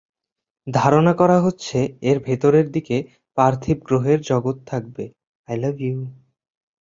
ধারণা 0.67 1.13
করা 1.13 1.37
হচ্ছে, 1.41 1.77
এর 2.01 2.17
ভেতরের 2.19 2.67
দিকে 2.71 2.97
পার্থিব 3.37 3.77
গ্রহের 3.87 4.19
জগৎ 4.21 4.57
থাকবে। 4.67 5.03